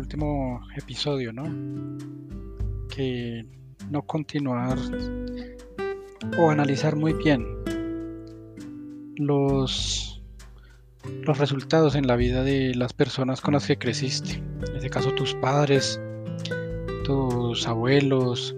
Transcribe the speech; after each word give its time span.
último 0.00 0.60
episodio, 0.76 1.32
¿no? 1.32 1.44
Que 2.88 3.46
no 3.90 4.02
continuar 4.02 4.78
o 6.38 6.50
analizar 6.50 6.96
muy 6.96 7.12
bien 7.12 7.46
los, 9.16 10.22
los 11.22 11.38
resultados 11.38 11.94
en 11.94 12.06
la 12.06 12.16
vida 12.16 12.42
de 12.42 12.74
las 12.74 12.92
personas 12.92 13.40
con 13.40 13.54
las 13.54 13.66
que 13.66 13.78
creciste. 13.78 14.42
En 14.68 14.76
este 14.76 14.90
caso 14.90 15.12
tus 15.12 15.34
padres, 15.34 16.00
tus 17.04 17.66
abuelos, 17.66 18.54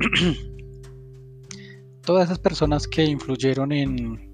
todas 2.04 2.26
esas 2.26 2.38
personas 2.38 2.86
que 2.86 3.04
influyeron 3.04 3.72
en, 3.72 4.30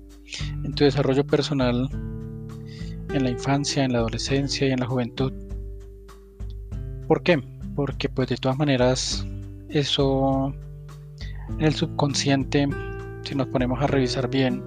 en 0.64 0.74
tu 0.74 0.84
desarrollo 0.84 1.26
personal 1.26 1.88
en 3.12 3.24
la 3.24 3.30
infancia, 3.30 3.84
en 3.84 3.92
la 3.92 3.98
adolescencia 3.98 4.68
y 4.68 4.70
en 4.70 4.80
la 4.80 4.86
juventud. 4.86 5.32
¿Por 7.10 7.24
qué? 7.24 7.42
Porque 7.74 8.08
pues 8.08 8.28
de 8.28 8.36
todas 8.36 8.56
maneras 8.56 9.26
eso 9.68 10.54
en 11.58 11.60
el 11.60 11.74
subconsciente, 11.74 12.68
si 13.24 13.34
nos 13.34 13.48
ponemos 13.48 13.82
a 13.82 13.88
revisar 13.88 14.30
bien, 14.30 14.62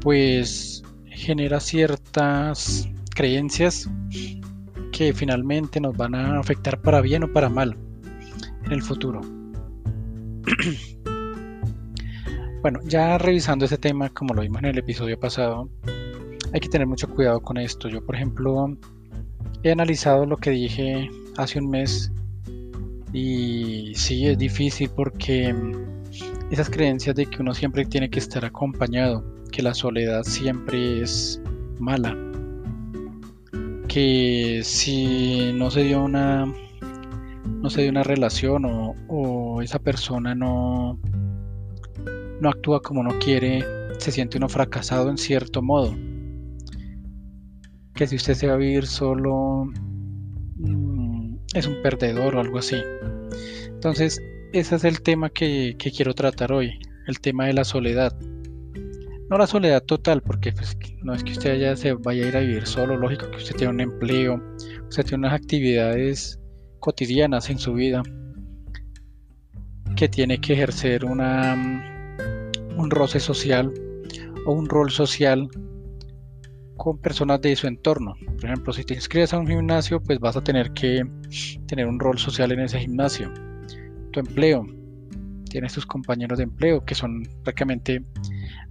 pues 0.00 0.82
genera 1.04 1.60
ciertas 1.60 2.88
creencias 3.14 3.86
que 4.92 5.12
finalmente 5.12 5.78
nos 5.78 5.94
van 5.94 6.14
a 6.14 6.38
afectar 6.38 6.80
para 6.80 7.02
bien 7.02 7.24
o 7.24 7.30
para 7.30 7.50
mal 7.50 7.76
en 8.64 8.72
el 8.72 8.82
futuro. 8.82 9.20
bueno, 12.62 12.80
ya 12.86 13.18
revisando 13.18 13.66
ese 13.66 13.76
tema, 13.76 14.08
como 14.08 14.32
lo 14.32 14.40
vimos 14.40 14.62
en 14.62 14.70
el 14.70 14.78
episodio 14.78 15.20
pasado, 15.20 15.68
hay 16.54 16.60
que 16.60 16.70
tener 16.70 16.86
mucho 16.86 17.10
cuidado 17.10 17.42
con 17.42 17.58
esto. 17.58 17.90
Yo, 17.90 18.02
por 18.06 18.14
ejemplo, 18.14 18.74
he 19.64 19.72
analizado 19.72 20.26
lo 20.26 20.36
que 20.36 20.50
dije 20.50 21.10
hace 21.38 21.58
un 21.58 21.70
mes 21.70 22.12
y 23.14 23.92
sí, 23.94 24.26
es 24.26 24.36
difícil 24.36 24.90
porque 24.94 25.54
esas 26.50 26.68
creencias 26.68 27.16
de 27.16 27.26
que 27.26 27.40
uno 27.40 27.54
siempre 27.54 27.86
tiene 27.86 28.10
que 28.10 28.18
estar 28.18 28.44
acompañado, 28.44 29.24
que 29.50 29.62
la 29.62 29.72
soledad 29.72 30.22
siempre 30.24 31.00
es 31.00 31.40
mala, 31.78 32.14
que 33.88 34.60
si 34.62 35.52
no 35.54 35.70
se 35.70 35.84
dio 35.84 36.04
una 36.04 36.44
no 37.46 37.70
se 37.70 37.82
dio 37.82 37.90
una 37.90 38.02
relación 38.02 38.66
o, 38.66 38.94
o 39.08 39.62
esa 39.62 39.78
persona 39.78 40.34
no 40.34 40.98
no 42.40 42.48
actúa 42.50 42.82
como 42.82 43.00
uno 43.00 43.18
quiere, 43.18 43.64
se 43.96 44.12
siente 44.12 44.36
uno 44.36 44.50
fracasado 44.50 45.08
en 45.08 45.16
cierto 45.16 45.62
modo 45.62 45.94
que 47.94 48.06
si 48.06 48.16
usted 48.16 48.34
se 48.34 48.46
va 48.46 48.54
a 48.54 48.56
vivir 48.56 48.86
solo 48.86 49.66
mm, 50.56 51.36
es 51.54 51.66
un 51.66 51.80
perdedor 51.82 52.36
o 52.36 52.40
algo 52.40 52.58
así. 52.58 52.76
Entonces, 53.66 54.20
ese 54.52 54.76
es 54.76 54.84
el 54.84 55.02
tema 55.02 55.30
que, 55.30 55.76
quiero 55.78 56.14
tratar 56.14 56.52
hoy, 56.52 56.78
el 57.06 57.20
tema 57.20 57.46
de 57.46 57.54
la 57.54 57.64
soledad. 57.64 58.16
No 59.30 59.38
la 59.38 59.46
soledad 59.46 59.82
total, 59.82 60.22
porque 60.22 60.52
pues, 60.52 60.76
no 61.02 61.14
es 61.14 61.24
que 61.24 61.32
usted 61.32 61.58
ya 61.58 61.76
se 61.76 61.94
vaya 61.94 62.24
a 62.24 62.28
ir 62.28 62.36
a 62.36 62.40
vivir 62.40 62.66
solo, 62.66 62.96
lógico 62.96 63.30
que 63.30 63.36
usted 63.36 63.56
tiene 63.56 63.72
un 63.72 63.80
empleo, 63.80 64.42
usted 64.88 65.04
tiene 65.04 65.26
unas 65.26 65.34
actividades 65.34 66.38
cotidianas 66.80 67.48
en 67.50 67.58
su 67.58 67.74
vida 67.74 68.02
que 69.96 70.08
tiene 70.08 70.38
que 70.38 70.54
ejercer 70.54 71.04
una, 71.04 71.54
mm, 71.56 72.78
un 72.78 72.90
roce 72.90 73.20
social 73.20 73.72
o 74.46 74.52
un 74.52 74.68
rol 74.68 74.90
social 74.90 75.48
con 76.84 76.98
personas 76.98 77.40
de 77.40 77.56
su 77.56 77.66
entorno. 77.66 78.14
Por 78.38 78.44
ejemplo, 78.44 78.70
si 78.74 78.84
te 78.84 78.92
inscribes 78.92 79.32
a 79.32 79.38
un 79.38 79.46
gimnasio, 79.46 80.02
pues 80.02 80.20
vas 80.20 80.36
a 80.36 80.44
tener 80.44 80.70
que 80.72 81.02
tener 81.66 81.86
un 81.86 81.98
rol 81.98 82.18
social 82.18 82.52
en 82.52 82.60
ese 82.60 82.78
gimnasio. 82.78 83.32
Tu 84.12 84.20
empleo, 84.20 84.66
tienes 85.48 85.72
tus 85.72 85.86
compañeros 85.86 86.36
de 86.36 86.44
empleo, 86.44 86.84
que 86.84 86.94
son 86.94 87.26
prácticamente 87.42 88.04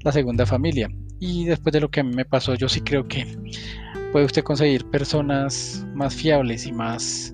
la 0.03 0.11
segunda 0.11 0.45
familia. 0.45 0.89
Y 1.19 1.45
después 1.45 1.73
de 1.73 1.79
lo 1.79 1.89
que 1.89 2.01
a 2.01 2.03
mí 2.03 2.15
me 2.15 2.23
pasó, 2.23 2.53
yo 2.53 2.69
sí 2.69 2.81
creo 2.81 3.07
que 3.07 3.25
puede 4.11 4.25
usted 4.25 4.43
conseguir 4.43 4.85
personas 4.91 5.83
más 5.95 6.13
fiables 6.13 6.67
y 6.67 6.71
más... 6.71 7.33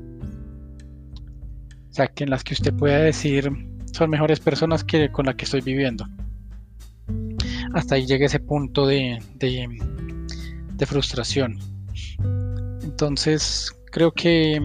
O 1.90 1.94
sea, 1.94 2.08
que 2.08 2.24
en 2.24 2.30
las 2.30 2.46
que 2.46 2.54
usted 2.54 2.74
pueda 2.74 3.00
decir 3.00 3.52
son 3.92 4.10
mejores 4.10 4.40
personas 4.40 4.86
que 4.86 5.12
con 5.12 5.26
las 5.26 5.36
que 5.36 5.44
estoy 5.44 5.60
viviendo. 5.60 6.08
Hasta 7.74 7.96
ahí 7.96 8.06
llega 8.06 8.28
ese 8.28 8.40
punto 8.40 8.88
de, 8.88 9.22
de 9.36 9.68
de 10.80 10.86
frustración. 10.86 11.60
Entonces, 12.82 13.72
creo 13.92 14.12
que 14.12 14.56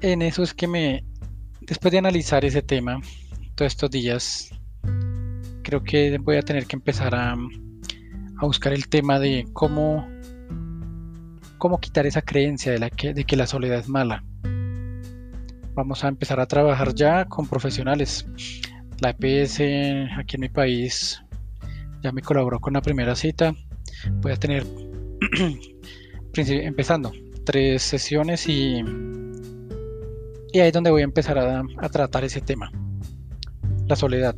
en 0.00 0.22
eso 0.22 0.42
es 0.42 0.54
que 0.54 0.66
me, 0.66 1.04
después 1.60 1.92
de 1.92 1.98
analizar 1.98 2.44
ese 2.44 2.62
tema 2.62 3.00
todos 3.54 3.72
estos 3.72 3.90
días, 3.90 4.50
creo 5.62 5.82
que 5.82 6.16
voy 6.18 6.36
a 6.36 6.42
tener 6.42 6.66
que 6.66 6.76
empezar 6.76 7.14
a, 7.14 7.32
a 7.32 8.46
buscar 8.46 8.72
el 8.72 8.88
tema 8.88 9.18
de 9.18 9.46
cómo, 9.52 10.08
cómo 11.58 11.80
quitar 11.80 12.06
esa 12.06 12.22
creencia 12.22 12.72
de, 12.72 12.78
la 12.78 12.88
que, 12.88 13.12
de 13.12 13.24
que 13.24 13.36
la 13.36 13.46
soledad 13.46 13.80
es 13.80 13.88
mala. 13.88 14.24
Vamos 15.74 16.04
a 16.04 16.08
empezar 16.08 16.38
a 16.38 16.46
trabajar 16.46 16.94
ya 16.94 17.24
con 17.24 17.48
profesionales. 17.48 18.26
La 19.00 19.10
EPS 19.18 19.60
aquí 20.16 20.36
en 20.36 20.40
mi 20.40 20.48
país 20.48 21.20
ya 22.02 22.12
me 22.12 22.22
colaboró 22.22 22.60
con 22.60 22.74
la 22.74 22.82
primera 22.82 23.16
cita 23.16 23.54
a 24.30 24.36
tener, 24.36 24.64
empezando, 26.34 27.12
tres 27.44 27.82
sesiones 27.82 28.48
y, 28.48 28.82
y 30.52 30.60
ahí 30.60 30.68
es 30.68 30.72
donde 30.72 30.90
voy 30.90 31.02
a 31.02 31.04
empezar 31.04 31.38
a, 31.38 31.62
tratar 31.90 32.24
ese 32.24 32.40
tema. 32.40 32.70
La 33.86 33.96
soledad. 33.96 34.36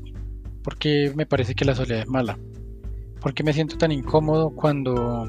Porque 0.63 1.13
me 1.15 1.27
parece 1.27 1.55
que 1.55 1.65
la 1.65 1.75
soledad 1.75 2.03
es 2.03 2.09
mala. 2.09 2.39
Porque 3.21 3.43
me 3.43 3.53
siento 3.53 3.77
tan 3.77 3.93
incómodo 3.93 4.51
cuando, 4.51 5.29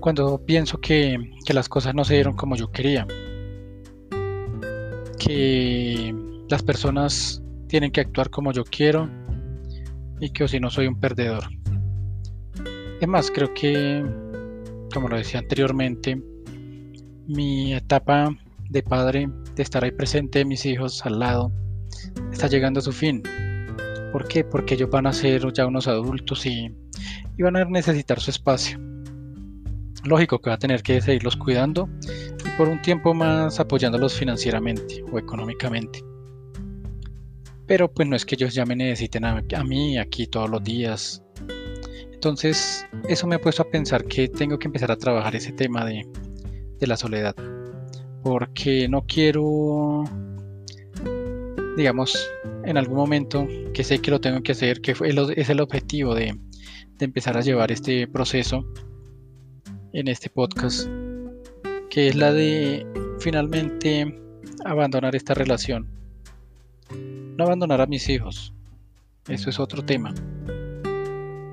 cuando 0.00 0.44
pienso 0.44 0.78
que, 0.78 1.18
que 1.44 1.54
las 1.54 1.68
cosas 1.68 1.94
no 1.94 2.04
se 2.04 2.14
dieron 2.14 2.34
como 2.34 2.56
yo 2.56 2.70
quería. 2.70 3.06
Que 5.18 6.14
las 6.48 6.62
personas 6.62 7.42
tienen 7.68 7.90
que 7.90 8.00
actuar 8.00 8.30
como 8.30 8.52
yo 8.52 8.64
quiero 8.64 9.08
y 10.20 10.30
que 10.30 10.44
o 10.44 10.48
si 10.48 10.60
no 10.60 10.70
soy 10.70 10.86
un 10.86 10.98
perdedor. 10.98 11.44
Es 12.98 13.08
más, 13.08 13.30
creo 13.30 13.52
que, 13.52 14.02
como 14.92 15.08
lo 15.08 15.18
decía 15.18 15.40
anteriormente, 15.40 16.18
mi 17.26 17.74
etapa 17.74 18.34
de 18.70 18.82
padre, 18.82 19.28
de 19.54 19.62
estar 19.62 19.84
ahí 19.84 19.90
presente, 19.90 20.46
mis 20.46 20.64
hijos 20.64 21.04
al 21.04 21.18
lado, 21.18 21.52
está 22.32 22.46
llegando 22.46 22.80
a 22.80 22.82
su 22.82 22.92
fin. 22.92 23.22
¿Por 24.12 24.26
qué? 24.28 24.44
Porque 24.44 24.74
ellos 24.74 24.88
van 24.88 25.06
a 25.06 25.12
ser 25.12 25.52
ya 25.52 25.66
unos 25.66 25.88
adultos 25.88 26.46
y, 26.46 26.74
van 27.38 27.56
a 27.56 27.66
necesitar 27.66 28.18
su 28.18 28.30
espacio. 28.30 28.78
Lógico 30.04 30.40
que 30.40 30.48
va 30.48 30.54
a 30.54 30.58
tener 30.58 30.82
que 30.82 31.02
seguirlos 31.02 31.36
cuidando 31.36 31.90
y 32.46 32.56
por 32.56 32.68
un 32.68 32.80
tiempo 32.80 33.12
más 33.12 33.60
apoyándolos 33.60 34.14
financieramente 34.14 35.04
o 35.12 35.18
económicamente. 35.18 36.02
Pero 37.66 37.92
pues 37.92 38.08
no 38.08 38.16
es 38.16 38.24
que 38.24 38.36
ellos 38.36 38.54
ya 38.54 38.64
me 38.64 38.76
necesiten 38.76 39.26
a, 39.26 39.44
a 39.54 39.64
mí 39.64 39.98
aquí 39.98 40.28
todos 40.28 40.48
los 40.48 40.62
días 40.62 41.25
entonces, 42.16 42.86
eso 43.10 43.26
me 43.26 43.34
ha 43.34 43.38
puesto 43.38 43.62
a 43.62 43.70
pensar 43.70 44.06
que 44.06 44.26
tengo 44.26 44.58
que 44.58 44.68
empezar 44.68 44.90
a 44.90 44.96
trabajar 44.96 45.36
ese 45.36 45.52
tema 45.52 45.84
de, 45.84 46.06
la 46.80 46.96
soledad. 46.96 47.36
Porque 48.22 48.88
no 48.88 49.02
quiero, 49.02 50.02
digamos, 51.76 52.18
en 52.64 52.78
algún 52.78 52.96
momento 52.96 53.46
que 53.74 53.84
sé 53.84 53.98
que 53.98 54.10
lo 54.10 54.18
tengo 54.18 54.42
que 54.42 54.52
hacer, 54.52 54.80
que 54.80 54.92
es 55.36 55.50
el 55.50 55.60
objetivo 55.60 56.14
de, 56.14 56.34
de 56.96 57.04
empezar 57.04 57.36
a 57.36 57.42
llevar 57.42 57.70
este 57.70 58.08
proceso 58.08 58.64
en 59.92 60.08
este 60.08 60.30
podcast, 60.30 60.88
que 61.90 62.08
es 62.08 62.16
la 62.16 62.32
de 62.32 62.86
finalmente 63.20 64.22
abandonar 64.64 65.14
esta 65.14 65.34
relación. 65.34 65.86
No 67.36 67.44
abandonar 67.44 67.82
a 67.82 67.86
mis 67.86 68.08
hijos, 68.08 68.54
eso 69.28 69.50
es 69.50 69.60
otro 69.60 69.84
tema 69.84 70.14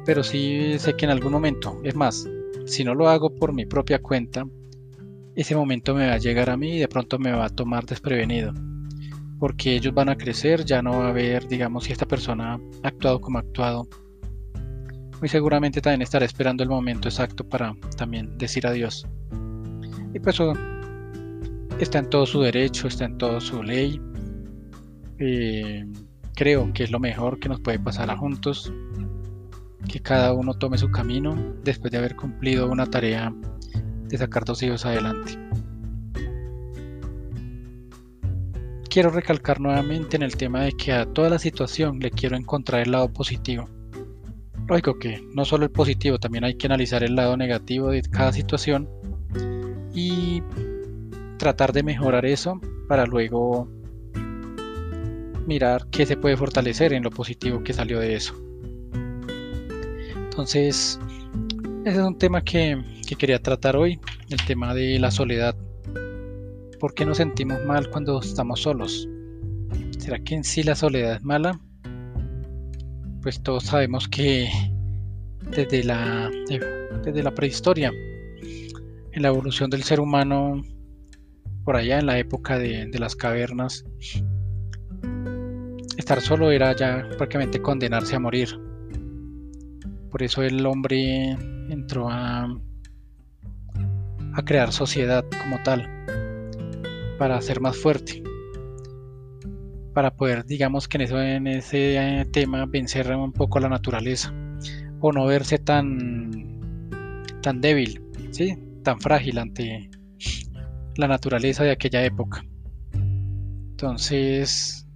pero 0.05 0.23
sí 0.23 0.77
sé 0.79 0.95
que 0.95 1.05
en 1.05 1.11
algún 1.11 1.31
momento, 1.31 1.79
es 1.83 1.95
más, 1.95 2.27
si 2.65 2.83
no 2.83 2.93
lo 2.93 3.09
hago 3.09 3.33
por 3.33 3.53
mi 3.53 3.65
propia 3.65 3.99
cuenta, 4.01 4.45
ese 5.35 5.55
momento 5.55 5.95
me 5.95 6.07
va 6.07 6.13
a 6.13 6.17
llegar 6.17 6.49
a 6.49 6.57
mí 6.57 6.75
y 6.75 6.79
de 6.79 6.87
pronto 6.87 7.17
me 7.19 7.31
va 7.31 7.45
a 7.45 7.49
tomar 7.49 7.85
desprevenido. 7.85 8.53
Porque 9.39 9.75
ellos 9.75 9.93
van 9.93 10.09
a 10.09 10.15
crecer, 10.15 10.63
ya 10.63 10.81
no 10.81 10.91
va 10.99 11.07
a 11.07 11.09
haber, 11.09 11.47
digamos, 11.47 11.85
si 11.85 11.91
esta 11.91 12.05
persona 12.05 12.59
ha 12.83 12.87
actuado 12.87 13.19
como 13.19 13.37
ha 13.37 13.41
actuado. 13.41 13.87
Muy 15.19 15.29
seguramente 15.29 15.81
también 15.81 16.01
estará 16.01 16.25
esperando 16.25 16.63
el 16.63 16.69
momento 16.69 17.07
exacto 17.07 17.47
para 17.47 17.73
también 17.97 18.37
decir 18.37 18.67
adiós. 18.67 19.07
Y 20.13 20.19
pues 20.19 20.37
está 21.79 21.99
en 21.99 22.09
todo 22.09 22.25
su 22.25 22.41
derecho, 22.41 22.87
está 22.87 23.05
en 23.05 23.17
todo 23.17 23.41
su 23.41 23.63
ley. 23.63 23.99
Eh, 25.19 25.85
creo 26.35 26.71
que 26.73 26.83
es 26.83 26.91
lo 26.91 26.99
mejor 26.99 27.39
que 27.39 27.49
nos 27.49 27.59
puede 27.61 27.79
pasar 27.79 28.11
a 28.11 28.17
juntos 28.17 28.71
que 29.93 29.99
cada 29.99 30.33
uno 30.33 30.55
tome 30.55 30.79
su 30.79 30.89
camino 30.89 31.35
después 31.63 31.91
de 31.91 31.99
haber 31.99 32.15
cumplido 32.15 32.67
una 32.67 32.87
tarea 32.87 33.31
de 34.07 34.17
sacar 34.17 34.43
dos 34.43 34.63
hijos 34.63 34.87
adelante. 34.87 35.37
Quiero 38.89 39.11
recalcar 39.11 39.59
nuevamente 39.59 40.15
en 40.15 40.23
el 40.23 40.35
tema 40.35 40.63
de 40.63 40.71
que 40.71 40.93
a 40.93 41.05
toda 41.05 41.29
la 41.29 41.37
situación 41.37 41.99
le 41.99 42.09
quiero 42.09 42.35
encontrar 42.35 42.81
el 42.81 42.91
lado 42.91 43.13
positivo. 43.13 43.69
Lógico 44.67 44.97
que 44.97 45.23
no 45.35 45.45
solo 45.45 45.65
el 45.65 45.71
positivo, 45.71 46.17
también 46.17 46.43
hay 46.43 46.55
que 46.55 46.65
analizar 46.65 47.03
el 47.03 47.13
lado 47.13 47.37
negativo 47.37 47.89
de 47.89 48.01
cada 48.01 48.33
situación 48.33 48.89
y 49.93 50.41
tratar 51.37 51.71
de 51.71 51.83
mejorar 51.83 52.25
eso 52.25 52.59
para 52.87 53.05
luego 53.05 53.69
mirar 55.45 55.85
qué 55.91 56.07
se 56.07 56.17
puede 56.17 56.35
fortalecer 56.35 56.93
en 56.93 57.03
lo 57.03 57.11
positivo 57.11 57.63
que 57.63 57.73
salió 57.73 57.99
de 57.99 58.15
eso. 58.15 58.33
Entonces, 60.33 60.99
ese 61.85 61.99
es 61.99 62.03
un 62.03 62.17
tema 62.17 62.43
que, 62.43 62.83
quería 63.19 63.39
tratar 63.39 63.75
hoy, 63.75 63.99
el 64.31 64.43
tema 64.47 64.73
de 64.73 64.97
la 64.97 65.11
soledad. 65.11 65.55
¿Por 66.79 66.95
qué 66.95 67.05
nos 67.05 67.17
sentimos 67.17 67.63
mal 67.65 67.87
cuando 67.91 68.19
estamos 68.19 68.61
solos? 68.61 69.07
¿Será 69.99 70.17
que 70.17 70.33
en 70.33 70.43
sí 70.43 70.63
la 70.63 70.73
soledad 70.73 71.17
es 71.17 71.23
mala? 71.23 71.61
Pues 73.21 73.43
todos 73.43 73.65
sabemos 73.65 74.07
que 74.07 74.49
desde 75.51 75.83
la, 75.83 76.31
desde 77.03 77.21
la 77.21 77.35
prehistoria, 77.35 77.91
en 79.11 79.21
la 79.21 79.27
evolución 79.27 79.69
del 79.69 79.83
ser 79.83 79.99
humano, 79.99 80.63
por 81.63 81.75
allá 81.75 81.99
en 81.99 82.07
la 82.07 82.17
época 82.17 82.57
de, 82.57 82.87
de 82.87 82.99
las 82.99 83.15
cavernas, 83.15 83.85
estar 85.95 86.19
solo 86.21 86.49
era 86.49 86.75
ya 86.75 87.07
prácticamente 87.19 87.61
condenarse 87.61 88.15
a 88.15 88.19
morir. 88.19 88.72
Por 90.13 90.21
eso 90.21 90.43
el 90.43 90.63
hombre 90.67 91.31
entró 91.69 92.07
a, 92.07 92.47
crear 94.45 94.71
sociedad 94.71 95.25
como 95.41 95.57
tal, 95.63 95.89
para 97.17 97.41
ser 97.41 97.59
más 97.59 97.75
fuerte, 97.75 98.21
para 99.95 100.11
poder, 100.15 100.45
digamos 100.45 100.87
que 100.87 100.97
en, 100.97 101.01
eso, 101.01 101.19
en 101.19 101.47
ese 101.47 101.95
eh, 101.95 102.25
tema, 102.25 102.67
vencer 102.67 103.11
un 103.15 103.33
poco 103.33 103.59
la 103.59 103.69
naturaleza, 103.69 104.31
o 104.99 105.11
no 105.11 105.25
verse 105.25 105.57
tan, 105.57 106.91
tan 107.41 107.59
débil, 107.59 107.99
¿sí? 108.29 108.55
tan 108.83 109.01
frágil 109.01 109.39
ante 109.39 109.89
la 110.95 111.07
naturaleza 111.07 111.63
de 111.63 111.71
aquella 111.71 112.05
época. 112.05 112.45
Entonces, 112.93 114.87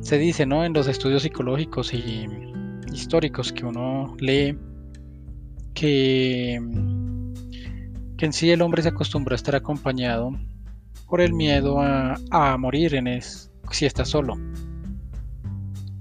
se 0.00 0.18
dice, 0.18 0.44
¿no? 0.44 0.64
En 0.64 0.72
los 0.72 0.88
estudios 0.88 1.22
psicológicos 1.22 1.94
y 1.94 2.26
históricos 2.94 3.52
que 3.52 3.66
uno 3.66 4.16
lee 4.20 4.56
que, 5.74 6.54
en 6.54 8.32
sí 8.32 8.50
el 8.50 8.62
hombre 8.62 8.82
se 8.82 8.88
acostumbró 8.88 9.34
a 9.34 9.36
estar 9.36 9.54
acompañado 9.54 10.30
por 11.08 11.20
el 11.20 11.34
miedo 11.34 11.78
a, 11.80 12.56
morir 12.58 12.94
en 12.94 13.06
es, 13.06 13.50
si 13.70 13.84
está 13.84 14.06
solo. 14.06 14.34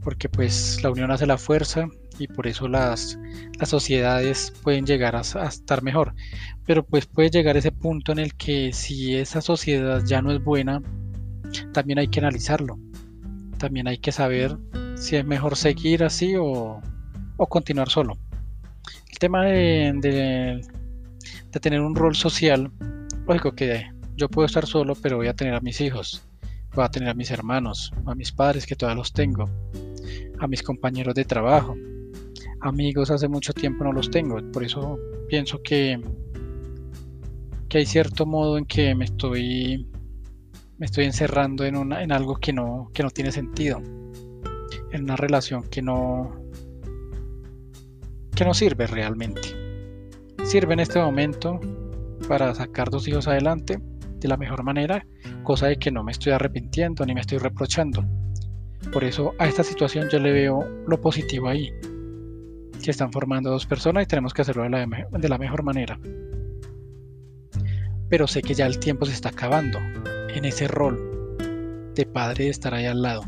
Porque 0.01 0.29
pues 0.29 0.81
la 0.83 0.91
unión 0.91 1.11
hace 1.11 1.25
la 1.25 1.37
fuerza 1.37 1.87
y 2.19 2.27
por 2.27 2.47
eso 2.47 2.67
las, 2.67 3.19
las 3.59 3.69
sociedades 3.69 4.53
pueden 4.63 4.85
llegar 4.85 5.15
a, 5.15 5.21
a, 5.21 5.47
estar 5.47 5.83
mejor. 5.83 6.13
Pero 6.65 6.85
pues 6.85 7.05
puede 7.07 7.29
llegar 7.29 7.57
ese 7.57 7.71
punto 7.71 8.13
en 8.13 8.19
el 8.19 8.35
que 8.35 8.71
si 8.71 9.15
esa 9.15 9.41
sociedad 9.41 10.01
ya 10.05 10.21
no 10.21 10.31
es 10.31 10.41
buena, 10.41 10.81
también 11.73 11.99
hay 11.99 12.07
que 12.07 12.19
analizarlo. 12.19 12.79
También 13.57 13.87
hay 13.87 13.97
que 13.97 14.11
saber 14.11 14.57
si 15.03 15.17
es 15.17 15.25
mejor 15.25 15.57
seguir 15.57 16.01
así 16.05 16.35
o, 16.39 16.79
continuar 17.49 17.89
solo. 17.89 18.17
El 19.11 19.19
tema 19.19 19.43
de, 19.43 19.91
de, 21.51 21.59
tener 21.59 21.81
un 21.81 21.93
rol 21.93 22.15
social, 22.15 22.71
lógico 23.27 23.51
que 23.51 23.85
yo 24.15 24.29
puedo 24.29 24.45
estar 24.45 24.65
solo, 24.65 24.95
pero 24.95 25.17
voy 25.17 25.27
a 25.27 25.33
tener 25.33 25.55
a 25.55 25.59
mis 25.59 25.81
hijos, 25.81 26.25
voy 26.73 26.85
a 26.85 26.89
tener 26.89 27.09
a 27.09 27.13
mis 27.13 27.31
hermanos, 27.31 27.91
a 28.05 28.15
mis 28.15 28.31
padres 28.31 28.65
que 28.65 28.77
todavía 28.77 28.99
los 28.99 29.11
tengo, 29.11 29.49
a 30.39 30.47
mis 30.47 30.63
compañeros 30.63 31.13
de 31.15 31.25
trabajo, 31.25 31.75
amigos 32.61 33.11
hace 33.11 33.27
mucho 33.27 33.51
tiempo 33.51 33.83
no 33.83 33.91
los 33.91 34.09
tengo, 34.09 34.37
por 34.53 34.63
eso 34.63 34.97
pienso 35.27 35.61
que, 35.61 35.99
que 37.67 37.79
hay 37.79 37.85
cierto 37.85 38.25
modo 38.25 38.57
en 38.57 38.65
que 38.65 38.95
me 38.95 39.03
estoy 39.03 39.85
me 40.77 40.85
estoy 40.85 41.05
encerrando 41.05 41.65
en, 41.65 41.75
una, 41.75 42.01
en 42.01 42.13
algo 42.13 42.35
que 42.35 42.53
no, 42.53 42.89
que 42.93 43.03
no 43.03 43.09
tiene 43.09 43.31
sentido 43.33 43.81
en 44.93 45.03
una 45.03 45.15
relación 45.15 45.63
que 45.63 45.81
no 45.81 46.31
que 48.35 48.45
no 48.45 48.53
sirve 48.53 48.87
realmente. 48.87 49.41
Sirve 50.43 50.73
en 50.73 50.79
este 50.79 50.99
momento 50.99 51.59
para 52.27 52.53
sacar 52.55 52.89
dos 52.89 53.07
hijos 53.07 53.27
adelante 53.27 53.79
de 54.19 54.27
la 54.27 54.37
mejor 54.37 54.63
manera, 54.63 55.05
cosa 55.43 55.67
de 55.67 55.77
que 55.77 55.91
no 55.91 56.03
me 56.03 56.11
estoy 56.11 56.31
arrepintiendo 56.31 57.05
ni 57.05 57.13
me 57.13 57.21
estoy 57.21 57.37
reprochando. 57.37 58.03
Por 58.91 59.03
eso 59.03 59.33
a 59.39 59.47
esta 59.47 59.63
situación 59.63 60.09
yo 60.09 60.19
le 60.19 60.31
veo 60.31 60.67
lo 60.87 60.99
positivo 60.99 61.47
ahí. 61.47 61.71
Que 62.83 62.91
están 62.91 63.11
formando 63.11 63.49
dos 63.49 63.65
personas 63.65 64.03
y 64.03 64.07
tenemos 64.07 64.33
que 64.33 64.41
hacerlo 64.41 64.63
de 64.63 64.69
la, 64.69 64.85
de 65.11 65.29
la 65.29 65.37
mejor 65.37 65.63
manera. 65.63 65.99
Pero 68.09 68.27
sé 68.27 68.41
que 68.41 68.53
ya 68.53 68.65
el 68.65 68.79
tiempo 68.79 69.05
se 69.05 69.13
está 69.13 69.29
acabando 69.29 69.79
en 70.29 70.45
ese 70.45 70.67
rol 70.67 71.37
de 71.95 72.05
padre 72.05 72.45
de 72.45 72.49
estar 72.49 72.73
ahí 72.73 72.85
al 72.85 73.01
lado. 73.01 73.23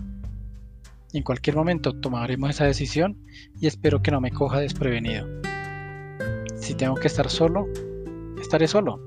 En 1.16 1.24
cualquier 1.24 1.56
momento 1.56 1.94
tomaremos 1.94 2.50
esa 2.50 2.66
decisión 2.66 3.18
y 3.62 3.68
espero 3.68 4.02
que 4.02 4.12
no 4.12 4.20
me 4.20 4.32
coja 4.32 4.60
desprevenido. 4.60 5.26
Si 6.58 6.76
tengo 6.76 6.96
que 6.96 7.08
estar 7.08 7.30
solo, 7.30 7.68
estaré 8.38 8.68
solo. 8.68 9.00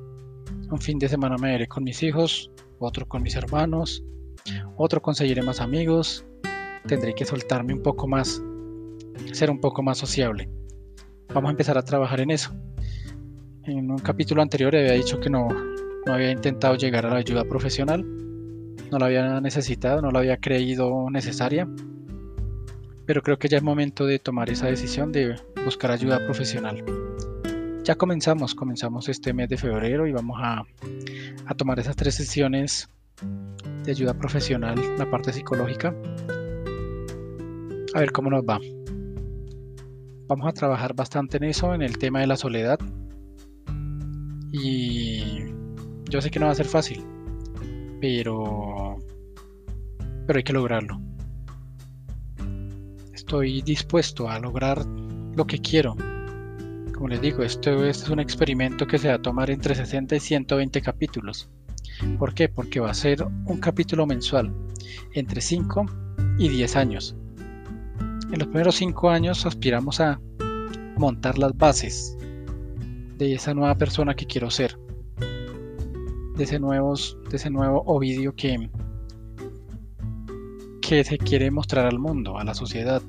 Un 0.71 0.79
fin 0.79 0.99
de 0.99 1.07
semana 1.07 1.37
me 1.37 1.55
iré 1.55 1.69
con 1.69 1.85
mis 1.85 2.03
hijos, 2.03 2.51
otro 2.79 3.07
con 3.07 3.23
mis 3.23 3.37
hermanos, 3.37 4.03
otro 4.79 5.03
conseguiré 5.03 5.43
más 5.43 5.61
amigos. 5.61 6.25
Tendré 6.87 7.15
que 7.15 7.27
soltarme 7.27 7.75
un 7.75 7.83
poco 7.83 8.09
más, 8.09 8.43
ser 9.33 9.51
un 9.51 9.61
poco 9.61 9.83
más 9.83 9.99
sociable. 9.99 10.49
Vamos 11.35 11.49
a 11.49 11.51
empezar 11.51 11.77
a 11.77 11.85
trabajar 11.85 12.23
en 12.23 12.31
eso. 12.31 12.55
En 13.65 13.91
un 13.91 13.99
capítulo 13.99 14.41
anterior 14.41 14.75
había 14.75 14.93
dicho 14.93 15.21
que 15.21 15.29
no, 15.29 15.47
no 16.07 16.13
había 16.15 16.31
intentado 16.31 16.75
llegar 16.75 17.05
a 17.05 17.11
la 17.11 17.17
ayuda 17.17 17.45
profesional, 17.45 18.03
no 18.91 18.99
la 18.99 19.07
había 19.07 19.41
necesitado, 19.41 20.03
no 20.03 20.11
la 20.11 20.21
había 20.21 20.37
creído 20.39 21.11
necesaria 21.11 21.69
pero 23.09 23.23
creo 23.23 23.39
que 23.39 23.49
ya 23.49 23.57
es 23.57 23.63
momento 23.63 24.05
de 24.05 24.19
tomar 24.19 24.51
esa 24.51 24.67
decisión 24.67 25.13
de 25.13 25.35
buscar 25.65 25.91
ayuda 25.91 26.19
profesional. 26.27 26.85
Ya 27.83 27.95
comenzamos, 27.95 28.55
comenzamos 28.55 29.09
este 29.09 29.33
mes 29.33 29.49
de 29.49 29.57
febrero 29.57 30.07
y 30.07 30.13
vamos 30.13 30.37
a, 30.43 30.63
tomar 31.57 31.79
esas 31.79 31.97
tres 31.97 32.17
sesiones 32.17 32.91
de 33.83 33.93
ayuda 33.93 34.13
profesional, 34.13 34.79
la 34.99 35.11
parte 35.11 35.33
psicológica. 35.33 35.95
A 37.95 38.01
ver 38.01 38.13
cómo 38.13 38.29
nos 38.29 38.43
va. 38.45 38.61
Vamos 40.27 40.47
a 40.47 40.53
trabajar 40.53 40.95
bastante 40.95 41.39
en 41.39 41.45
eso, 41.45 41.73
en 41.73 41.81
el 41.81 41.97
tema 41.97 42.21
de 42.21 42.27
la 42.27 42.37
soledad. 42.37 42.79
Y 44.53 45.45
yo 46.11 46.21
sé 46.21 46.31
que 46.31 46.39
no 46.39 46.45
va 46.45 46.53
a 46.53 46.57
ser 46.57 46.67
fácil, 46.67 47.03
pero, 48.01 48.97
pero 50.27 50.37
hay 50.37 50.45
que 50.45 50.53
lograrlo 50.53 51.01
estoy 53.29 53.61
dispuesto 53.61 54.27
a 54.31 54.39
lograr 54.39 54.87
lo 54.87 55.47
que 55.47 55.59
quiero. 55.59 55.95
Como 56.95 57.09
les 57.09 57.21
digo, 57.21 57.43
esto, 57.43 57.85
es 57.85 58.09
un 58.09 58.21
experimento 58.21 58.87
que 58.87 58.97
se 58.97 59.09
va 59.09 59.17
a 59.17 59.23
tomar 59.23 59.51
entre 59.51 59.75
60 59.75 60.17
y 60.17 60.21
120 60.21 60.81
capítulos. 60.81 61.51
¿Por 62.19 62.33
qué? 62.33 62.49
Porque 62.49 62.81
va 62.81 62.91
a 62.91 62.95
ser 62.95 63.23
un 63.23 63.59
capítulo 63.61 64.07
mensual, 64.07 64.51
entre 65.13 65.43
5 65.43 65.85
y 66.39 66.49
10 66.49 66.77
años. 66.77 67.17
En 68.33 68.39
los 68.39 68.49
primeros 68.49 68.77
5 68.77 69.11
años 69.11 69.45
aspiramos 69.45 70.01
a 70.01 70.19
montar 70.97 71.37
las 71.37 71.55
bases 71.55 72.17
de 73.19 73.35
esa 73.35 73.53
nueva 73.53 73.75
persona 73.75 74.15
que 74.15 74.25
quiero 74.25 74.49
ser, 74.49 74.79
de 76.39 76.45
ese, 76.45 76.61
de 76.61 77.37
ese 77.37 77.51
nuevo 77.51 77.83
Ovidio 77.87 78.35
que, 78.35 78.71
que 80.81 81.03
se 81.03 81.19
quiere 81.19 81.51
mostrar 81.51 81.85
al 81.85 81.99
mundo, 81.99 82.39
a 82.39 82.45
la 82.45 82.55
sociedad. 82.55 83.03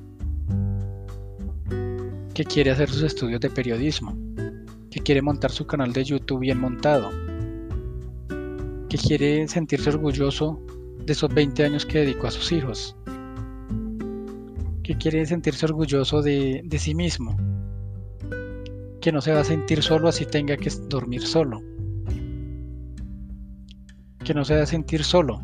Que 2.34 2.44
quiere 2.44 2.72
hacer 2.72 2.90
sus 2.90 3.04
estudios 3.04 3.40
de 3.40 3.52
periodismo, 3.52 4.18
que 4.90 5.02
quiere 5.02 5.22
montar 5.22 5.52
su 5.52 5.68
canal 5.68 5.94
de 5.94 6.04
YouTube 6.04 6.40
bien 6.40 6.60
montado, 6.60 7.12
que 8.90 8.98
quiere 8.98 9.48
sentirse 9.48 9.90
orgulloso 9.90 10.60
de 11.06 11.14
esos 11.14 11.32
20 11.32 11.64
años 11.64 11.86
que 11.86 12.00
dedicó 12.00 12.28
a 12.28 12.32
sus 12.32 12.52
hijos, 12.52 12.96
que 14.82 14.98
quiere 14.98 15.24
sentirse 15.28 15.68
orgulloso 15.68 16.24
de, 16.24 16.62
de 16.66 16.80
sí 16.80 16.96
mismo, 16.96 17.38
que 19.00 19.12
no 19.12 19.22
se 19.22 19.34
va 19.34 19.42
a 19.42 19.44
sentir 19.44 19.84
solo 19.84 20.08
así 20.08 20.26
tenga 20.26 20.58
que 20.58 20.72
dormir 20.88 21.22
solo, 21.22 21.62
que 24.30 24.36
no 24.36 24.46
se 24.46 24.54
a 24.54 24.66
sentir 24.68 25.04
solo 25.04 25.42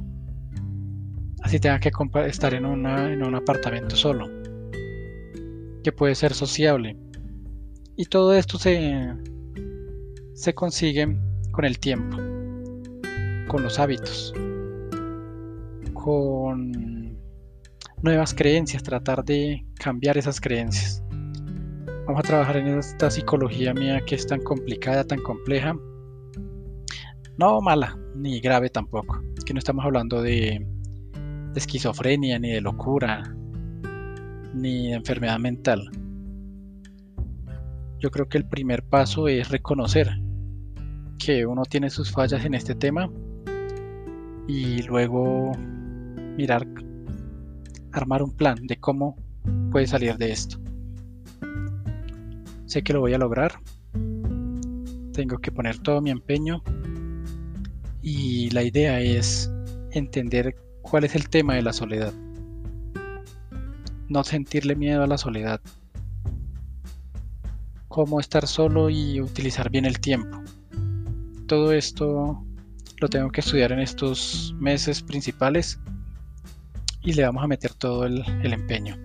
así 1.41 1.59
tenga 1.59 1.79
que 1.79 1.91
estar 2.27 2.53
en, 2.53 2.67
una, 2.67 3.11
en 3.11 3.23
un 3.23 3.33
apartamento 3.33 3.95
solo 3.95 4.29
que 5.83 5.91
puede 5.91 6.13
ser 6.13 6.35
sociable. 6.35 6.95
Y 7.95 8.05
todo 8.05 8.35
esto 8.35 8.59
se, 8.59 9.11
se 10.35 10.53
consigue 10.53 11.17
con 11.51 11.65
el 11.65 11.79
tiempo, 11.79 12.17
con 13.47 13.63
los 13.63 13.79
hábitos, 13.79 14.35
con 15.93 17.17
nuevas 18.03 18.35
creencias, 18.35 18.83
tratar 18.83 19.25
de 19.25 19.65
cambiar 19.79 20.15
esas 20.19 20.39
creencias. 20.39 21.03
Vamos 22.05 22.19
a 22.19 22.27
trabajar 22.27 22.57
en 22.57 22.77
esta 22.77 23.09
psicología 23.09 23.73
mía 23.73 23.99
que 24.05 24.13
es 24.13 24.27
tan 24.27 24.41
complicada, 24.41 25.03
tan 25.03 25.23
compleja. 25.23 25.75
No 27.37 27.59
mala, 27.59 27.97
ni 28.15 28.39
grave 28.39 28.69
tampoco. 28.69 29.21
Que 29.45 29.53
no 29.53 29.59
estamos 29.59 29.83
hablando 29.83 30.21
de, 30.21 30.65
de 31.53 31.59
esquizofrenia, 31.59 32.39
ni 32.39 32.51
de 32.51 32.61
locura, 32.61 33.23
ni 34.53 34.87
de 34.87 34.93
enfermedad 34.93 35.37
mental. 35.39 35.89
Yo 37.99 38.09
creo 38.11 38.29
que 38.29 38.37
el 38.37 38.47
primer 38.47 38.83
paso 38.83 39.27
es 39.27 39.49
reconocer 39.49 40.09
que 41.17 41.45
uno 41.45 41.63
tiene 41.63 41.89
sus 41.89 42.11
fallas 42.11 42.45
en 42.45 42.53
este 42.53 42.75
tema 42.75 43.09
y 44.47 44.83
luego 44.83 45.51
mirar, 46.37 46.67
armar 47.91 48.21
un 48.23 48.31
plan 48.31 48.65
de 48.67 48.77
cómo 48.77 49.17
puede 49.71 49.87
salir 49.87 50.17
de 50.17 50.31
esto. 50.31 50.57
Sé 52.65 52.83
que 52.83 52.93
lo 52.93 53.01
voy 53.01 53.13
a 53.13 53.17
lograr. 53.17 53.53
Tengo 55.13 55.37
que 55.37 55.51
poner 55.51 55.79
todo 55.79 56.01
mi 56.01 56.11
empeño 56.11 56.61
y 58.05 58.49
la 58.51 58.63
idea 58.63 59.01
es 59.01 59.51
entender 59.91 60.55
cuál 60.81 61.03
es 61.03 61.15
el 61.15 61.27
tema 61.27 61.55
de 61.55 61.63
la 61.63 61.73
soledad. 61.73 62.13
No 64.07 64.23
sentirle 64.23 64.77
miedo 64.77 65.03
a 65.03 65.07
la 65.07 65.17
soledad. 65.17 65.59
Cómo 67.89 68.21
estar 68.21 68.47
solo 68.47 68.89
y 68.89 69.19
utilizar 69.19 69.69
bien 69.69 69.83
el 69.83 69.99
tiempo 69.99 70.41
todo 71.47 71.71
esto 71.71 72.43
lo 72.99 73.07
tengo 73.09 73.29
que 73.29 73.41
estudiar 73.41 73.71
en 73.71 73.79
estos 73.79 74.55
meses 74.59 75.01
principales 75.01 75.79
y 77.01 77.13
le 77.13 77.23
vamos 77.23 77.43
a 77.43 77.47
meter 77.47 77.73
todo 77.73 78.05
el, 78.05 78.23
empeño. 78.41 78.97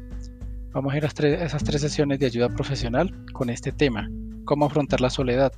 Vamos 0.72 0.94
a 0.94 0.96
ir 0.96 1.04
a, 1.04 1.08
esas 1.44 1.64
tres 1.64 1.80
sesiones 1.82 2.18
de 2.18 2.26
ayuda 2.26 2.48
profesional 2.48 3.24
con 3.32 3.50
este 3.50 3.72
tema, 3.72 4.08
cómo 4.44 4.66
afrontar 4.66 5.00
la 5.00 5.10
soledad, 5.10 5.52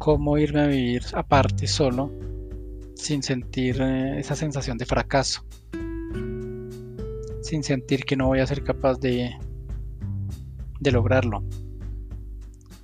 cómo 0.00 0.38
irme 0.38 0.62
a 0.62 0.66
vivir 0.66 1.02
aparte 1.12 1.66
solo 1.66 2.10
sin 2.94 3.22
sentir 3.22 3.76
eh, 3.82 4.18
esa 4.18 4.34
sensación 4.34 4.78
de 4.78 4.86
fracaso, 4.86 5.44
sin 7.42 7.62
sentir 7.62 8.06
que 8.06 8.16
no 8.16 8.28
voy 8.28 8.40
a 8.40 8.46
ser 8.46 8.64
capaz 8.64 8.98
de, 8.98 9.30
de 10.80 10.90
lograrlo. 10.90 11.44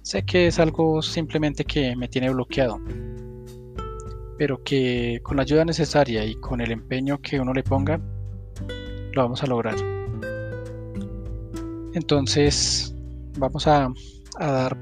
Sé 0.03 0.25
que 0.25 0.47
es 0.47 0.59
algo 0.59 1.01
simplemente 1.01 1.65
que 1.65 1.97
me 1.97 2.07
tiene 2.07 2.29
bloqueado, 2.29 2.79
pero 4.37 4.63
que 4.63 5.21
con 5.23 5.39
la 5.39 5.43
ayuda 5.43 5.65
necesaria 5.65 6.23
y 6.23 6.35
con 6.35 6.61
el 6.61 6.71
empeño 6.71 7.19
que 7.23 7.41
uno 7.41 7.55
le 7.55 7.63
ponga, 7.63 7.99
lo 9.15 9.23
vamos 9.23 9.43
a 9.43 9.47
lograr. 9.47 9.77
Entonces, 11.95 12.95
vamos 13.39 13.67
a, 13.67 13.91
dar 14.39 14.77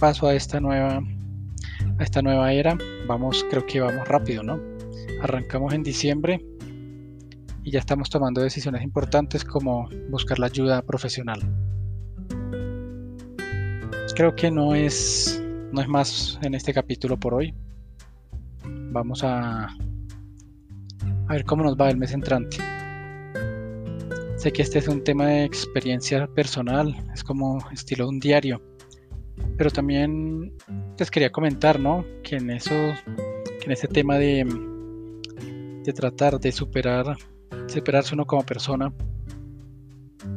paso 0.00 0.26
a 0.26 0.34
esta 0.34 0.58
nueva 0.58 1.00
esta 2.00 2.22
nueva 2.22 2.52
era. 2.52 2.76
Vamos, 3.06 3.44
creo 3.50 3.66
que 3.66 3.80
vamos 3.80 4.06
rápido, 4.08 4.42
¿no? 4.42 4.60
Arrancamos 5.22 5.72
en 5.74 5.82
diciembre 5.82 6.44
y 7.62 7.70
ya 7.70 7.78
estamos 7.78 8.10
tomando 8.10 8.40
decisiones 8.40 8.82
importantes 8.82 9.44
como 9.44 9.88
buscar 10.10 10.38
la 10.38 10.46
ayuda 10.46 10.82
profesional 10.82 11.40
creo 14.20 14.36
que 14.36 14.50
no 14.50 14.74
es, 14.74 15.42
no 15.72 15.80
es 15.80 15.88
más 15.88 16.38
en 16.42 16.54
este 16.54 16.74
capítulo 16.74 17.18
por 17.18 17.32
hoy. 17.32 17.54
Vamos 18.92 19.24
a, 19.24 19.64
a 19.64 21.32
ver 21.32 21.44
cómo 21.44 21.62
nos 21.62 21.74
va 21.74 21.88
el 21.88 21.96
mes 21.96 22.12
entrante. 22.12 22.58
Sé 24.36 24.52
que 24.52 24.60
este 24.60 24.78
es 24.78 24.88
un 24.88 25.02
tema 25.04 25.26
de 25.26 25.44
experiencia 25.44 26.26
personal, 26.26 26.94
es 27.14 27.24
como 27.24 27.66
estilo 27.72 28.10
un 28.10 28.20
diario. 28.20 28.62
Pero 29.60 29.70
también 29.70 30.54
les 30.98 31.10
quería 31.10 31.30
comentar, 31.30 31.78
¿no? 31.78 32.02
Que 32.22 32.36
en 32.36 32.48
eso, 32.48 32.70
que 32.70 33.66
en 33.66 33.72
ese 33.72 33.88
tema 33.88 34.16
de, 34.16 34.46
de 35.84 35.92
tratar 35.92 36.40
de 36.40 36.50
superar, 36.50 37.18
superarse 37.66 38.14
uno 38.14 38.24
como 38.24 38.42
persona, 38.42 38.90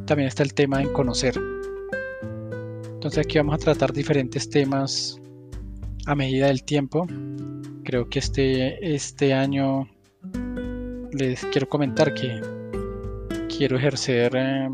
también 0.04 0.28
está 0.28 0.42
el 0.42 0.52
tema 0.52 0.82
en 0.82 0.92
conocer. 0.92 1.40
Entonces 2.92 3.24
aquí 3.24 3.38
vamos 3.38 3.54
a 3.54 3.58
tratar 3.58 3.94
diferentes 3.94 4.50
temas 4.50 5.18
a 6.04 6.14
medida 6.14 6.48
del 6.48 6.62
tiempo. 6.62 7.06
Creo 7.82 8.10
que 8.10 8.18
este, 8.18 8.94
este 8.94 9.32
año 9.32 9.88
les 11.12 11.46
quiero 11.46 11.66
comentar 11.66 12.12
que 12.12 12.42
quiero 13.48 13.78
ejercer 13.78 14.32
eh, 14.36 14.68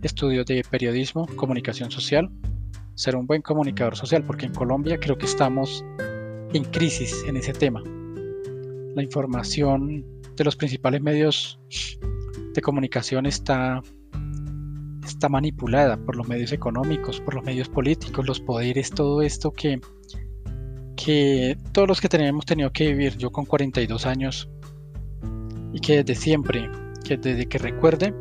estudios 0.00 0.46
de 0.46 0.64
periodismo, 0.70 1.26
comunicación 1.36 1.90
social, 1.90 2.30
ser 2.94 3.16
un 3.16 3.26
buen 3.26 3.42
comunicador 3.42 3.96
social, 3.96 4.24
porque 4.24 4.46
en 4.46 4.54
Colombia 4.54 4.98
creo 4.98 5.18
que 5.18 5.26
estamos 5.26 5.84
en 6.52 6.64
crisis 6.64 7.24
en 7.26 7.36
ese 7.36 7.52
tema. 7.52 7.82
La 8.94 9.02
información 9.02 10.04
de 10.36 10.44
los 10.44 10.56
principales 10.56 11.02
medios 11.02 11.58
de 12.54 12.60
comunicación 12.62 13.26
está 13.26 13.82
está 15.04 15.28
manipulada 15.28 15.96
por 15.96 16.16
los 16.16 16.28
medios 16.28 16.52
económicos, 16.52 17.20
por 17.20 17.34
los 17.34 17.44
medios 17.44 17.68
políticos, 17.68 18.26
los 18.26 18.40
poderes, 18.40 18.90
todo 18.90 19.22
esto 19.22 19.52
que, 19.52 19.80
que 20.96 21.58
todos 21.72 21.88
los 21.88 22.00
que 22.00 22.08
tenemos 22.08 22.44
tenido 22.46 22.72
que 22.72 22.88
vivir, 22.88 23.16
yo 23.16 23.30
con 23.30 23.44
42 23.44 24.06
años, 24.06 24.48
y 25.72 25.80
que 25.80 26.02
desde 26.02 26.14
siempre, 26.14 26.70
que 27.04 27.16
desde 27.16 27.46
que 27.46 27.58
recuerde, 27.58 28.14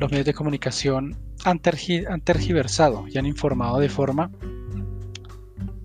los 0.00 0.10
medios 0.10 0.26
de 0.26 0.34
comunicación 0.34 1.14
han, 1.44 1.60
tergiversado 1.60 3.06
y 3.06 3.18
han 3.18 3.26
informado 3.26 3.78
de 3.78 3.90
forma 3.90 4.30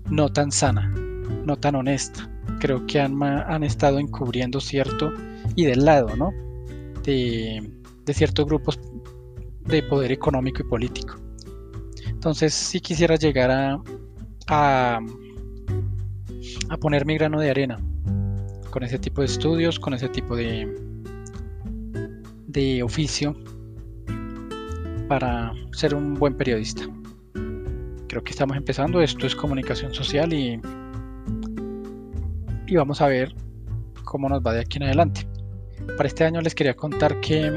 no 0.08 0.32
tan 0.32 0.50
sana, 0.50 0.88
no 1.44 1.56
tan 1.58 1.74
honesta. 1.74 2.30
Creo 2.58 2.86
que 2.86 2.98
han, 2.98 3.62
estado 3.62 3.98
encubriendo 3.98 4.58
cierto 4.58 5.12
y 5.54 5.66
del 5.66 5.84
lado, 5.84 6.16
¿no? 6.16 6.32
De, 7.02 7.70
de 8.06 8.14
ciertos 8.14 8.46
grupos 8.46 8.80
de 9.66 9.82
poder 9.82 10.12
económico 10.12 10.62
y 10.62 10.64
político. 10.64 11.16
Entonces, 12.08 12.54
si 12.54 12.80
quisiera 12.80 13.16
llegar 13.16 13.50
a, 13.50 13.82
a, 14.48 15.00
poner 16.80 17.04
mi 17.04 17.16
grano 17.16 17.38
de 17.38 17.50
arena 17.50 17.78
con 18.70 18.82
ese 18.82 18.98
tipo 18.98 19.20
de 19.20 19.26
estudios, 19.26 19.78
con 19.78 19.92
ese 19.92 20.08
tipo 20.08 20.34
de 20.36 20.72
oficio 22.82 23.36
para 25.08 25.52
ser 25.72 25.94
un 25.94 26.14
buen 26.14 26.36
periodista. 26.36 26.82
Creo 28.08 28.22
que 28.22 28.30
estamos 28.30 28.56
empezando, 28.56 29.00
esto 29.00 29.26
es 29.26 29.34
comunicación 29.34 29.92
social 29.92 30.32
y, 30.32 30.60
y 32.66 32.76
vamos 32.76 33.00
a 33.00 33.08
ver 33.08 33.34
cómo 34.04 34.28
nos 34.28 34.40
va 34.40 34.52
de 34.52 34.60
aquí 34.60 34.78
en 34.78 34.84
adelante. 34.84 35.26
Para 35.96 36.08
este 36.08 36.24
año 36.24 36.40
les 36.40 36.54
quería 36.54 36.74
contar 36.74 37.20
que 37.20 37.52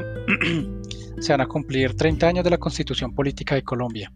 se 1.20 1.32
van 1.32 1.40
a 1.40 1.46
cumplir 1.46 1.94
30 1.94 2.26
años 2.26 2.44
de 2.44 2.50
la 2.50 2.58
Constitución 2.58 3.14
Política 3.14 3.54
de 3.54 3.62
Colombia. 3.62 4.12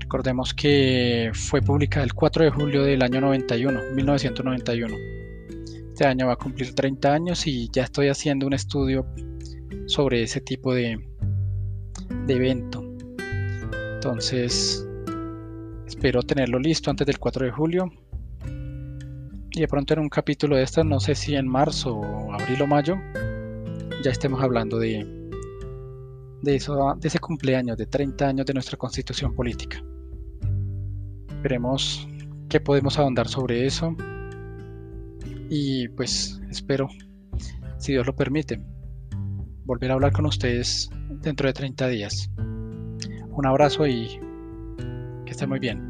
Recordemos 0.00 0.52
que 0.52 1.30
fue 1.32 1.62
publicada 1.62 2.04
el 2.04 2.14
4 2.14 2.44
de 2.44 2.50
julio 2.50 2.82
del 2.82 3.02
año 3.02 3.20
91, 3.20 3.80
1991. 3.94 4.94
Este 5.92 6.04
año 6.06 6.26
va 6.26 6.32
a 6.32 6.36
cumplir 6.36 6.74
30 6.74 7.12
años 7.12 7.46
y 7.46 7.68
ya 7.70 7.84
estoy 7.84 8.08
haciendo 8.08 8.46
un 8.46 8.54
estudio 8.54 9.06
sobre 9.86 10.22
ese 10.22 10.40
tipo 10.40 10.74
de, 10.74 10.98
de 12.26 12.34
evento. 12.34 12.84
Entonces, 13.94 14.86
espero 15.86 16.22
tenerlo 16.22 16.58
listo 16.58 16.90
antes 16.90 17.06
del 17.06 17.18
4 17.18 17.46
de 17.46 17.52
julio. 17.52 17.92
Y 19.52 19.60
de 19.60 19.68
pronto 19.68 19.94
en 19.94 20.00
un 20.00 20.08
capítulo 20.08 20.56
de 20.56 20.62
esto, 20.62 20.84
no 20.84 21.00
sé 21.00 21.14
si 21.14 21.34
en 21.34 21.46
marzo, 21.48 21.96
o 21.96 22.32
abril 22.32 22.62
o 22.62 22.66
mayo, 22.66 22.96
ya 24.02 24.10
estemos 24.10 24.42
hablando 24.42 24.78
de, 24.78 25.04
de, 26.42 26.54
eso, 26.54 26.94
de 26.98 27.08
ese 27.08 27.18
cumpleaños 27.18 27.76
de 27.76 27.86
30 27.86 28.28
años 28.28 28.46
de 28.46 28.54
nuestra 28.54 28.76
constitución 28.78 29.34
política. 29.34 29.82
Veremos 31.42 32.08
qué 32.48 32.60
podemos 32.60 32.98
ahondar 32.98 33.28
sobre 33.28 33.66
eso 33.66 33.96
y 35.50 35.88
pues 35.88 36.40
espero, 36.48 36.88
si 37.78 37.92
Dios 37.92 38.06
lo 38.06 38.14
permite, 38.14 38.62
volver 39.70 39.92
a 39.92 39.94
hablar 39.94 40.10
con 40.10 40.26
ustedes 40.26 40.90
dentro 41.22 41.46
de 41.46 41.52
30 41.52 41.86
días. 41.86 42.28
Un 42.36 43.46
abrazo 43.46 43.86
y 43.86 44.18
que 45.24 45.30
esté 45.30 45.46
muy 45.46 45.60
bien. 45.60 45.89